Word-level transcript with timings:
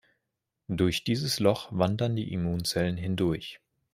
Durch 0.67 1.03
dieses 1.03 1.39
Loch 1.39 1.67
wandern 1.71 2.15
die 2.15 2.33
Immunzellen 2.33 2.97
hindurch. 2.97 3.59